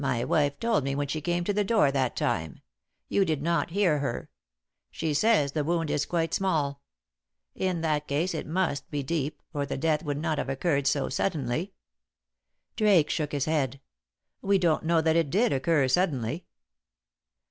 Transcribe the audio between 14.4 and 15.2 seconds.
"We don't know that